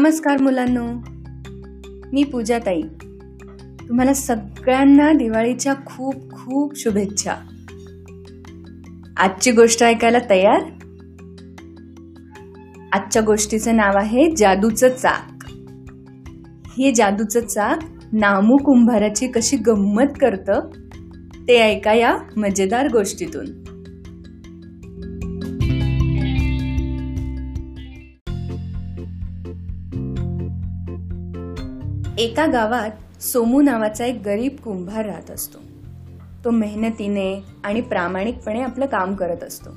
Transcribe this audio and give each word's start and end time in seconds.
नमस्कार 0.00 0.42
मुलांनो. 0.42 0.86
मी 2.12 2.24
पूजाताई. 2.24 2.82
तुम्हाला 3.88 4.14
सगळ्यांना 4.14 5.12
दिवाळीच्या 5.12 5.74
खूप 5.86 6.14
खूप 6.30 6.72
शुभेच्छा. 6.76 7.34
आजची 9.16 9.50
गोष्ट 9.50 9.82
ऐकायला 9.82 10.18
तयार? 10.30 10.62
आजच्या 12.92 13.22
गोष्टीचं 13.22 13.76
नाव 13.76 13.92
आहे 13.94 14.36
जादूचं 14.36 14.88
चाक. 14.88 15.50
हे 16.78 16.92
जादूचं 16.92 17.40
चाक 17.40 17.78
नामू 18.12 18.56
कुंभाराची 18.56 19.26
कशी 19.26 19.56
गंमत 19.56 20.12
करतं 20.20 20.60
ते 21.48 21.58
ऐका 21.58 21.94
या 21.94 22.16
मजेदार 22.36 22.88
गोष्टीतून. 22.92 23.46
एका 32.20 32.46
गावात 32.46 33.22
सोमू 33.22 33.62
नावाचा 33.62 34.04
एक 34.04 34.22
गरीब 34.24 34.56
कुंभार 34.56 35.06
राहत 35.06 35.30
असतो. 35.30 35.58
तो 36.44 36.50
मेहनतीने 36.50 37.42
आणि 37.64 37.80
प्रामाणिकपणे 37.80 38.62
आपलं 38.62 38.86
काम 38.86 39.14
करत 39.14 39.44
असतो. 39.44 39.70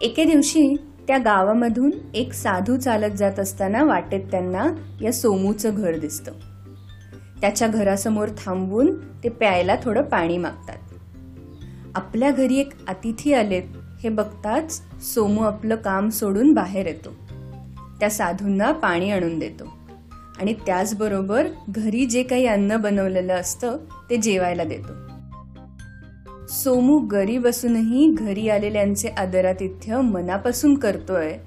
एके 0.00 0.24
दिवशी 0.24 0.76
त्या 1.08 1.18
गावामधून 1.18 1.90
एक 2.14 2.32
साधू 2.32 2.76
चालत 2.76 3.16
जात 3.16 3.38
असताना 3.38 3.84
वाटेत 3.84 4.20
त्यांना 4.30 4.66
या 5.02 5.12
सोमूचं 5.12 5.70
घर 5.74 5.98
दिसतं. 5.98 6.32
त्याच्या 7.40 7.68
घरासमोर 7.68 8.28
थांबून 8.28 8.96
ते 9.24 9.28
प्यायला 9.28 9.76
थोडं 9.82 10.02
पाणी 10.02 10.38
मागतात. 10.38 10.78
आपल्या 11.94 12.30
घरी 12.30 12.56
एक 12.56 12.86
अतिथी 12.88 13.34
आलेत 13.34 13.62
हे 14.00 14.08
बघताच 14.08 14.82
सोमू 15.14 15.42
आपलं 15.42 15.76
काम 15.76 16.08
सोडून 16.08 16.52
बाहेर 16.52 16.86
येतो. 16.86 17.10
त्या 18.00 18.10
साधूंना 18.10 18.72
पाणी 18.72 19.10
आणून 19.10 19.38
देतो. 19.38 19.77
आणि 20.40 20.54
त्याचबरोबर 20.66 21.46
घरी 21.68 22.06
जे 22.06 22.22
काही 22.22 22.46
अन्न 22.46 22.76
बनवलेलं 22.76 23.34
असतं 23.34 23.76
ते 24.10 24.16
जेवायला 24.16 24.64
देतो. 24.64 25.08
सोमू 26.48 26.98
गरीब 26.98 27.46
असूनही 27.46 28.14
घरी 28.18 28.48
आलेल्यांचे 28.48 29.08
आदरातिथ्य 29.08 30.00
मनापासून 30.00 30.74
करतोय 30.74 31.38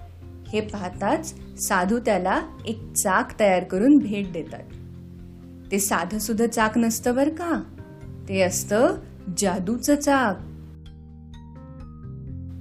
हे 0.47 0.61
पाहताच 0.61 1.33
साधू 1.59 1.99
त्याला 1.99 2.41
एक 2.65 2.93
चाक 2.93 3.39
तयार 3.39 3.63
करून 3.63 3.97
भेट 3.97 4.33
देतात. 4.33 4.63
ते 5.71 5.79
साधं 5.79 6.17
सुध 6.17 6.41
चाक 6.41 6.77
नसतं 6.77 7.15
बर 7.15 7.29
का? 7.29 7.63
ते 8.29 8.41
असतं 8.41 8.95
जादूचं 9.37 9.95
चाक. 9.95 10.35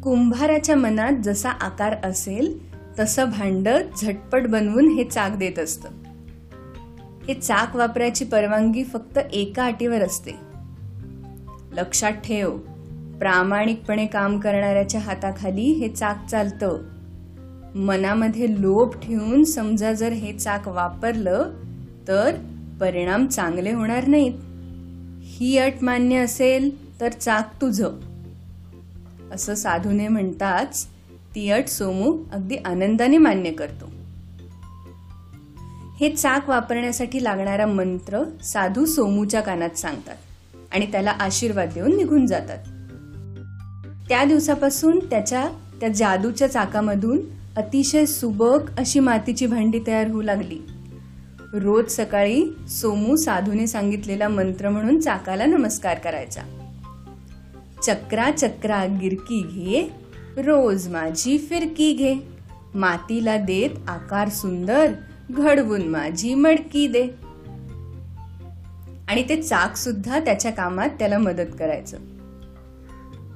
कुंभाराच्या 0.02 0.76
मनात 0.76 1.12
जसा 1.24 1.50
आकार 1.50 1.94
असेल 2.04 2.70
तसं 2.98 3.30
भांड 3.30 3.68
झटपट 4.00 4.46
बनवून 4.46 4.88
हे 4.88 5.04
चाक 5.04 5.36
देत 5.36 5.58
असतं. 5.58 5.88
हे 7.28 7.34
चाक 7.34 7.76
वापरायची 7.76 8.24
परवानगी 8.24 8.84
फक्त 8.84 9.18
एका 9.18 9.64
अटीवर 9.66 10.02
असते. 10.02 10.32
लक्षात 11.72 12.12
ठेव 12.12 12.58
प्रामाणिकपणे 13.18 14.06
काम 14.06 14.40
करणाऱ्याच्या 14.40 15.00
हाताखाली 15.00 15.62
हे 15.62 15.88
चाक 15.88 16.26
चालतं. 16.26 16.78
मनामध्ये 17.74 18.62
लोभ 18.62 18.96
ठेवून 18.96 19.44
समजा 19.44 19.92
जर 19.92 20.12
हे 20.12 20.32
चाक 20.32 20.68
वापरलं 20.68 21.50
तर 22.08 22.34
परिणाम 22.80 23.26
चांगले 23.26 23.72
होणार 23.72 24.06
नाहीत. 24.06 24.34
ही 25.22 25.58
अट 25.58 25.72
मान्य 25.82 26.16
असेल 26.16 27.00
तर 27.00 27.08
चाक 27.08 27.60
तुझं. 27.60 27.90
असं 29.32 29.54
साधूने 29.54 30.08
म्हणताच 30.08 30.86
ती 31.34 31.50
अट 31.50 31.66
सोमू 31.66 32.24
अगदी 32.32 32.56
आनंदाने 32.56 33.18
मान्य 33.18 33.50
करतो. 33.50 33.99
हे 36.00 36.10
चाक 36.10 36.48
वापरण्यासाठी 36.48 37.24
लागणारा 37.24 37.66
मंत्र 37.66 38.22
साधू 38.42 38.84
सोमूच्या 38.84 39.40
कानात 39.40 39.78
सांगतात 39.78 40.16
आणि 40.72 40.92
त्याला 40.92 41.10
आशीर्वाद 41.10 41.68
देऊन 41.74 41.96
निघून 41.96 42.26
जातात. 42.26 42.58
त्या 44.08 44.24
दिवसापासून 44.24 44.98
त्याच्या 44.98 45.48
त्या 45.80 45.88
जादूच्या 45.88 46.48
चाकामधून 46.48 47.18
अतिशय 47.56 48.06
सुबक 48.06 48.58
अशी 48.78 49.00
मातीची 49.00 49.46
भांडी 49.46 49.80
तयार 49.86 50.06
होऊ 50.06 50.22
लागली. 50.22 50.58
रोज 51.54 51.90
सकाळी 51.90 52.44
सोमू 52.68 53.16
साधूने 53.16 53.66
सांगितलेला 53.66 54.28
मंत्र 54.28 54.68
म्हणून 54.68 55.00
चाकाला 55.00 55.46
नमस्कार 55.46 55.98
करायचा. 55.98 56.42
चक्रा 57.82 58.30
चक्रा 58.30 58.84
गिरकी 58.84 59.42
घे 59.42 59.90
रोज 60.42 60.88
माझी 60.88 61.38
फिरकी 61.38 61.92
घे. 61.92 62.14
मातीला 62.74 63.36
देत 63.36 63.88
आकार 63.88 64.28
सुंदर 64.28 64.92
घडवून 65.30 65.82
माझी 65.82 66.34
मडकी 66.34 66.86
दे. 66.86 67.08
आणि 69.08 69.28
ते 69.28 69.42
चाक 69.42 69.76
सुद्धा 69.76 70.20
त्याच्या 70.20 70.50
कामात 70.50 70.88
त्याला 70.88 71.18
मदत 71.18 71.46
करायचं. 71.58 71.98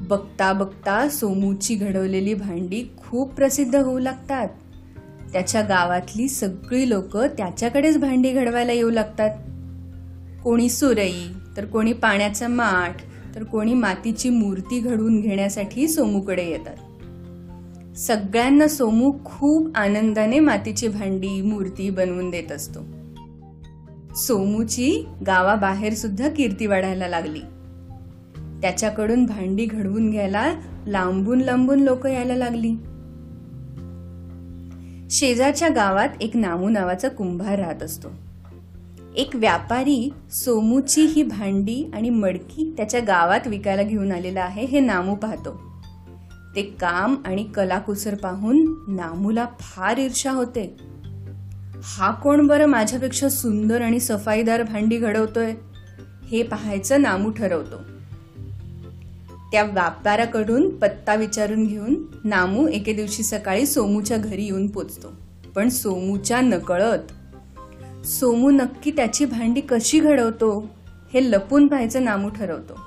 बघता 0.00 0.52
बघता 0.52 1.08
सोमूची 1.08 1.74
घडवलेली 1.74 2.34
भांडी 2.34 2.84
खूप 2.96 3.32
प्रसिद्ध 3.32 3.76
होऊ 3.76 3.98
लागतात. 3.98 4.48
त्याच्या 5.32 5.62
गावातली 5.62 6.28
सगळी 6.28 6.90
लोक 6.90 7.16
त्याच्याकडेच 7.16 7.98
भांडी 7.98 8.32
घडवायला 8.32 8.72
येऊ 8.72 8.90
लागतात. 8.90 9.30
कोणी 10.44 10.68
सुरई 10.68 11.28
तर 11.56 11.64
कोणी 11.64 11.92
पाण्याचा 11.92 12.48
माठ 12.48 12.96
तर 13.34 13.44
कोणी 13.44 13.74
मातीची 13.74 14.28
मूर्ती 14.28 14.80
घडवून 14.80 15.20
घेण्यासाठी 15.20 15.88
सोमूकडे 15.88 16.44
येतात. 16.44 16.76
सगळ्यांना 17.96 18.68
सोमू 18.68 19.12
खूप 19.24 19.70
आनंदाने 19.74 20.40
मातीची 20.40 20.88
भांडी 20.88 21.42
मूर्ती 21.42 21.90
बनवून 21.90 22.30
देत 22.30 22.52
असतो. 22.52 22.80
सोमूची 24.14 25.06
गावाबाहेर 25.26 25.94
सुद्धा 25.94 26.28
कीर्ती 26.28 26.66
वाढायला 26.66 27.08
लागली. 27.08 27.40
त्याच्याकडून 28.62 29.26
भांडी 29.26 29.64
घडवून 29.64 30.10
घ्यायला 30.10 30.54
लांबून 30.86 31.40
लांबून 31.40 31.80
लोक 31.80 32.06
यायला 32.06 32.36
लागली. 32.36 32.72
शेजारच्या 35.10 35.68
गावात 35.68 36.08
एक 36.20 36.36
नामू 36.36 36.68
नावाचा 36.68 37.08
कुंभार 37.08 37.58
राहत 37.58 37.82
असतो. 37.82 38.08
एक 39.16 39.36
व्यापारी 39.36 40.12
सोमूची 40.30 41.02
ही 41.02 41.22
भांडी 41.22 41.90
आणि 41.94 42.10
मडकी 42.10 42.74
त्याच्या 42.76 43.00
गावात 43.00 43.46
विकायला 43.46 43.82
घेऊन 43.82 44.12
आलेला 44.12 44.40
आहे 44.40 44.64
हे 44.64 44.80
नामू 44.80 45.14
पाहतो. 45.14 45.63
ते 46.56 46.62
काम 46.62 47.14
आणि 47.24 47.44
कलाकुसर 47.44 48.14
पाहून 48.14 48.74
नामूला 48.88 49.46
फार 49.60 49.98
ईर्षा 49.98 50.30
होते. 50.30 50.76
हा 51.82 52.10
कोण 52.10 52.46
बरं 52.46 52.66
माझ्यापेक्षा 52.66 53.28
सुंदर 53.28 53.80
आणि 53.80 54.00
सफाईदार 54.00 54.62
भांडी 54.62 54.96
घडवतोय? 54.96 55.54
हे 56.28 56.42
पाहायचं 56.42 57.02
नामू 57.02 57.30
ठरवतो. 57.30 57.76
त्या 59.52 59.62
व्यापाराकडून 59.62 60.76
पत्ता 60.76 61.14
विचारून 61.14 61.66
घेऊन 61.66 61.94
नामू 62.24 62.68
एके 62.68 62.92
दिवशी 62.92 63.22
सकाळी 63.22 63.66
सोमूच्या 63.66 64.16
घरी 64.16 64.44
येऊन 64.44 64.66
पोचतो. 64.66 65.12
पण 65.54 65.68
सोमूच्या 65.68 66.40
नकळत. 66.40 66.98
सोमू 68.06 68.50
नक्की 68.50 68.90
त्याची 68.90 69.24
भांडी 69.24 69.60
कशी 69.60 70.00
घडवतो? 70.00 70.68
हे 71.14 71.30
लपून 71.30 71.66
पाहायचं 71.66 72.04
नामू 72.04 72.28
ठरवतो. 72.28 72.80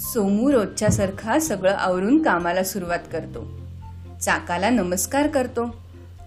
सोमू 0.00 0.52
रोजच्यासारखा 0.52 1.38
सगळं 1.38 1.74
आवरून 1.74 2.22
कामाला 2.22 2.64
सुरुवात 2.64 2.98
करतो. 3.12 3.60
चाकाला 4.20 4.70
नमस्कार 4.70 5.26
करतो 5.26 5.76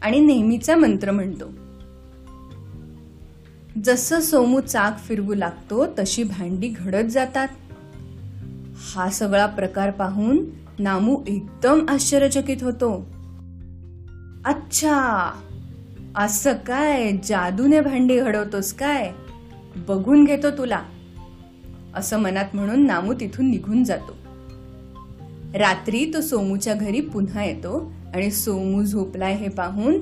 आणि 0.01 0.19
नेहमीचा 0.19 0.75
मंत्र 0.75 1.11
म्हणतो. 1.11 1.45
जसं 3.83 4.19
सोमू 4.19 4.59
चाक 4.59 4.99
फिरवू 4.99 5.33
लागतो 5.33 5.85
तशी 5.99 6.23
भांडी 6.23 6.67
घडत 6.67 7.03
जातात. 7.03 7.47
हा 8.95 9.09
सगळा 9.09 9.45
प्रकार 9.45 9.91
पाहून 9.91 10.45
नामू 10.79 11.17
एकदम 11.27 11.85
आश्चर्यचकित 11.89 12.57
होतो. 12.61 13.05
अच्छा 14.45 15.31
असं 16.15 16.53
काय? 16.53 17.11
जादूने 17.11 17.81
भांडी 17.81 18.19
घडवतोस 18.19 18.73
काय? 18.73 19.11
बघून 19.75 20.23
घेतो 20.23 20.51
तुला. 20.57 20.81
असं 21.95 22.17
मनात 22.17 22.45
म्हणून 22.53 22.85
नामू 22.85 23.13
तिथून 23.13 23.49
निघून 23.49 23.83
जातो. 23.83 24.15
रात्री 25.57 26.13
तो 26.13 26.21
सोमूच्या 26.21 26.73
घरी 26.73 27.01
पुन्हा 27.01 27.45
येतो 27.45 27.91
आणि 28.13 28.31
सोमू 28.31 28.83
झोपलाय 28.83 29.35
हे 29.35 29.49
पाहून 29.49 29.97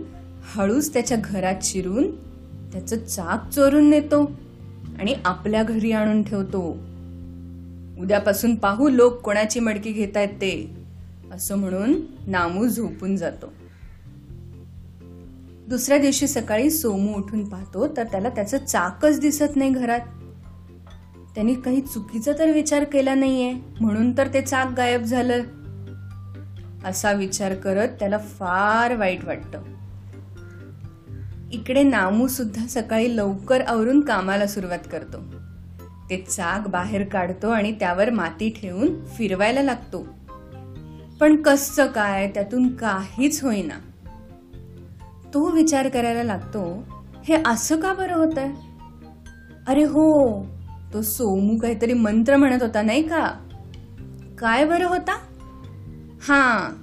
हळूच 0.56 0.94
त्याच्या 0.94 1.18
घरात 1.24 1.56
शिरून 1.62 2.12
त्याचं 2.72 3.06
चाक 3.06 3.50
चोरून 3.50 3.90
नेतो 3.90 4.32
आणि 5.00 5.16
आपल्या 5.26 5.64
घरी 5.64 5.92
आणून 5.92 6.24
ठेवतो. 6.24 6.78
उद्यापासून 8.00 8.56
पाहू 8.56 8.90
लोक 8.90 9.22
कोणाची 9.22 9.60
मडकी 9.60 9.92
घेतायत 9.92 10.30
ते 10.30 10.76
असं 11.34 11.56
म्हणून 11.56 12.02
नामू 12.28 12.68
झोपून 12.68 13.16
जातो. 13.16 13.54
दुसऱ्या 15.68 15.98
दिवशी 15.98 16.28
सकाळी 16.28 16.70
सोमू 16.70 17.14
उठून 17.18 17.50
पाहतो 17.50 17.88
तर 17.88 18.04
त्याला 18.04 18.30
त्याचं 18.30 18.58
चाकच 18.58 19.20
दिसत 19.20 19.56
नाही 19.56 19.70
घरात. 19.70 20.00
त्यांनी 21.36 21.54
काही 21.56 21.82
चुकीचा 21.82 22.32
तर 22.40 22.52
विचार 22.52 22.84
केला 22.84 23.16
नाहीये. 23.16 23.54
म्हणून 23.80 24.18
तर 24.18 24.28
ते 24.34 24.42
चाक 24.42 24.68
गायब 24.78 25.04
झालं. 25.04 25.44
असा 26.86 27.12
विचार 27.12 27.54
करत 27.54 27.90
त्याला 27.90 28.18
फार 28.18 28.96
वाईट 28.96 29.26
वाटतं. 29.26 29.62
इकडे 31.52 31.84
नामू 31.84 32.28
सुद्धा 32.28 32.66
सकाळी 32.68 33.18
लवकर 33.18 33.62
आवरून 33.62 34.02
कामाला 34.02 34.48
सुरुवात 34.48 34.80
करतो. 34.92 35.18
ते 36.10 36.18
चाक 36.18 36.68
बाहेर 36.68 37.04
काढतो 37.04 37.50
आणि 37.50 37.72
त्यावर 37.72 38.10
माती 38.10 38.54
ठेवून 38.62 39.06
फिरवायला 39.06 39.62
लागतो. 39.62 40.08
पण 41.20 41.42
कसं 41.42 41.88
काय 41.88 42.32
त्यातून 42.34 42.76
काहीच 42.76 43.44
होईना. 43.44 43.76
तो 45.34 45.50
विचार 45.50 45.90
करायला 45.90 46.24
लागतो 46.24 46.88
हे 47.24 47.44
असं 47.46 47.80
का 47.80 47.94
बरं 47.94 48.16
होत 48.16 48.40
अरे 49.68 49.84
हो 49.84 50.42
तो 50.94 51.02
सोमू 51.02 51.58
काहीतरी 51.58 51.94
मंत्र 51.94 52.36
म्हणत 52.36 52.62
होता 52.62 52.82
नाही 52.82 53.04
का? 53.04 53.48
काय 54.40 54.66
बरं 54.66 54.88
होता? 54.88 55.18
हां 56.22 56.82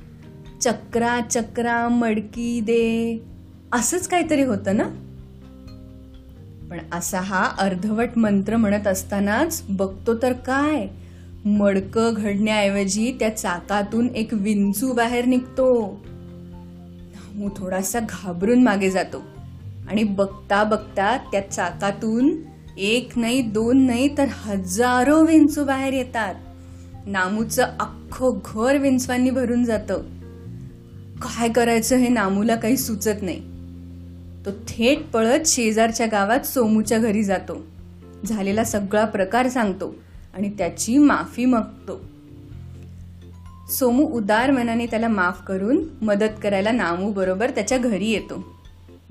चक्रा 0.61 1.21
चक्रा 1.31 1.89
मडकी 1.89 2.61
दे 2.61 3.21
असंच 3.73 4.09
काहीतरी 4.09 4.43
होतं 4.43 4.77
ना? 4.77 4.85
पण 6.71 6.79
असा 6.93 7.21
हा 7.21 7.45
अर्धवट 7.59 8.09
मंत्र 8.17 8.57
म्हणत 8.57 8.87
असतानाच 8.87 9.63
बघतो 9.69 10.15
तर 10.23 10.33
काय? 10.33 10.87
मडकं 11.45 12.15
घडण्याऐवजी 12.17 13.17
त्या 13.21 13.37
चाकातून 13.37 14.09
एक 14.09 14.29
विंचू 14.33 14.93
बाहेर 14.93 15.25
निघतो. 15.25 16.01
थोडासा 17.57 17.99
घाबरून 18.01 18.63
मागे 18.63 18.91
जातो. 18.91 19.23
आणि 19.89 20.05
बघता 20.05 20.65
बघता 20.65 21.17
त्या 21.17 21.51
चाकातून 21.51 22.37
एक 22.79 23.13
नाही 23.17 23.43
दोन 23.43 23.87
नाही 23.87 24.19
तर 24.19 24.25
हजारो 24.29 25.25
विंचू 25.25 25.65
बाहेर 25.65 25.93
येतात. 25.93 26.35
नामूचं 27.07 27.63
अख्खं 27.63 28.39
घर 28.45 28.77
विंचवांनी 28.77 29.31
भरून 29.31 29.65
जातं. 29.65 30.03
काय 31.21 31.49
करायचं 31.49 31.97
हे 31.97 32.09
नामूला 32.09 32.57
काही 32.57 32.77
सुचत 32.77 33.23
नाही. 33.23 33.41
तो 34.47 34.51
थेट 34.51 35.11
पळत 35.13 35.41
शेजारच्या 35.47 36.07
गावात 36.07 36.41
सोमूच्या 36.41 36.99
घरी 36.99 37.25
जातो. 37.25 37.67
झालेला 38.27 38.65
सगळा 38.65 39.05
प्रकार 39.05 39.49
सांगतो 39.49 39.95
आणि 40.35 40.51
त्याची 40.59 40.99
माफी 40.99 41.45
मागतो. 41.45 42.05
सोमू 43.79 44.05
उदार 44.05 44.51
मनाने 44.51 44.87
त्याला 44.87 45.09
माफ 45.09 45.43
करून 45.43 45.85
मदत 46.03 46.41
करायला 46.43 46.73
नामू 46.73 47.13
बरोबर 47.13 47.51
त्याच्या 47.51 47.79
घरी 47.79 48.11
येतो. 48.11 48.57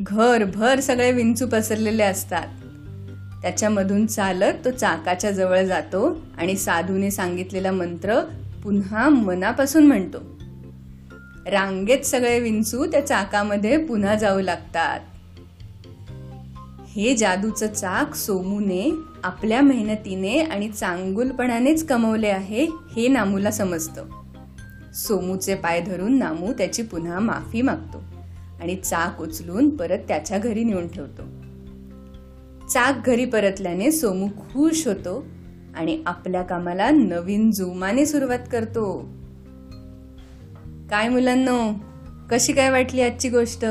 घरभर 0.02 0.80
सगळे 0.80 1.12
विंचू 1.12 1.48
पसरलेले 1.48 2.04
असतात. 2.04 2.48
त्याच्यामधून 3.42 4.06
चालत 4.06 4.54
तो 4.66 4.72
चाकाच्या 4.72 5.32
जवळ 5.32 5.64
जातो 5.64 6.22
आणि 6.38 6.56
साधूने 6.56 7.12
सांगितलेला 7.12 7.72
मंत्र 7.72 8.22
पुन्हा 8.64 9.10
मनापासून 9.10 9.88
म्हणतो. 9.88 10.18
रांगेत 11.52 12.06
सगळे 12.06 12.40
विंचू 12.40 12.86
त्या 12.86 13.08
चाकामध्ये 13.08 13.78
पुन्हा 13.78 14.16
जाऊ 14.16 14.40
लागतात. 14.42 15.00
हे 16.96 17.16
जादूचं 17.16 17.68
चाक 17.68 18.16
सोमूने 18.16 18.96
आपल्या 19.24 19.62
मेहनतीने 19.62 20.40
आणि 20.40 20.70
चांगुलपणानेच 20.70 21.88
कमवले 21.88 22.28
आहे 22.28 22.64
हे 22.66 23.08
नामूला 23.08 23.52
समजतं. 23.52 24.06
सोमूचे 24.94 25.56
पाय 25.56 25.82
धरून 25.82 26.18
नामू 26.20 26.54
त्याची 26.54 26.82
पुन्हा 26.82 27.20
माफी 27.20 27.62
मागतो 27.62 28.04
आणि 28.62 28.76
चाक 28.76 29.22
उचलून 29.22 29.70
परत 29.70 30.00
त्याच्या 30.08 30.38
घरी 30.38 30.64
नेऊन 30.64 30.88
ठेवतो. 30.88 31.47
चाक 32.74 33.06
घरी 33.06 33.26
परतल्याने 33.26 33.92
सोमू 33.92 34.28
खुश 34.28 34.88
होतो 34.88 35.26
आणि 35.76 36.04
आपल्या 36.06 36.42
कामाला 36.42 36.90
नवीन 36.90 37.52
जोमाने 37.52 38.06
सुरुवात 38.06 38.40
करतो. 38.52 39.02
काय 40.90 41.10
मुलांनो 41.10 41.74
कशी 42.32 42.54
काय 42.54 42.70
वाटली 42.70 43.02
आजची 43.02 43.30
गोष्ट? 43.30 43.66